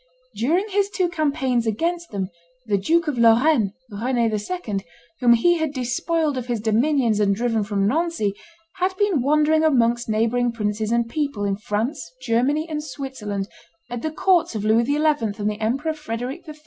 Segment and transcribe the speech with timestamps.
[0.33, 2.31] During his two campaigns against them,
[2.65, 4.79] the Duke of Lorraine, Rend II.,
[5.19, 8.33] whom he had despoiled of his dominions and driven from Nancy,
[8.77, 13.47] had been wandering amongst neighboring princes and people in France, Germany, and Switzerland,
[13.91, 14.95] at the courts of Louis XI.
[14.95, 16.55] and the Emperor Frederic III.